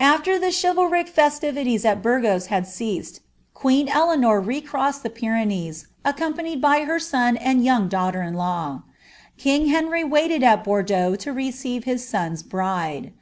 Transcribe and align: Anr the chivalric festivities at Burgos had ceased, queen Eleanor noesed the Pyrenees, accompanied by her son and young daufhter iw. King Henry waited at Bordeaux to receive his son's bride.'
Anr 0.00 0.40
the 0.40 0.50
chivalric 0.50 1.08
festivities 1.08 1.84
at 1.84 2.00
Burgos 2.00 2.46
had 2.46 2.66
ceased, 2.66 3.20
queen 3.52 3.86
Eleanor 3.86 4.40
noesed 4.40 5.02
the 5.02 5.10
Pyrenees, 5.10 5.88
accompanied 6.06 6.62
by 6.62 6.84
her 6.84 6.98
son 6.98 7.36
and 7.36 7.62
young 7.62 7.86
daufhter 7.86 8.24
iw. 8.32 8.82
King 9.36 9.66
Henry 9.66 10.04
waited 10.04 10.42
at 10.42 10.64
Bordeaux 10.64 11.16
to 11.16 11.34
receive 11.34 11.84
his 11.84 12.08
son's 12.08 12.42
bride.' 12.42 13.12